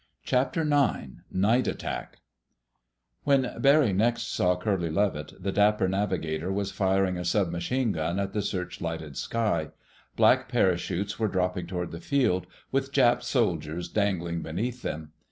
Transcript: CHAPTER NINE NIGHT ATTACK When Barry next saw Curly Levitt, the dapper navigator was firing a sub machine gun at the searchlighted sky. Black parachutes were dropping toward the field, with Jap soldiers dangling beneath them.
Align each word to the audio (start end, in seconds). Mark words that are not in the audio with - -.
CHAPTER 0.23 0.65
NINE 0.65 1.21
NIGHT 1.31 1.67
ATTACK 1.67 2.17
When 3.23 3.53
Barry 3.59 3.93
next 3.93 4.33
saw 4.33 4.55
Curly 4.57 4.89
Levitt, 4.89 5.33
the 5.39 5.51
dapper 5.51 5.87
navigator 5.87 6.51
was 6.51 6.71
firing 6.71 7.19
a 7.19 7.23
sub 7.23 7.51
machine 7.51 7.91
gun 7.91 8.19
at 8.19 8.33
the 8.33 8.39
searchlighted 8.41 9.15
sky. 9.15 9.69
Black 10.15 10.49
parachutes 10.49 11.19
were 11.19 11.27
dropping 11.27 11.67
toward 11.67 11.91
the 11.91 11.99
field, 12.01 12.47
with 12.71 12.91
Jap 12.91 13.21
soldiers 13.21 13.87
dangling 13.89 14.41
beneath 14.41 14.81
them. 14.81 15.11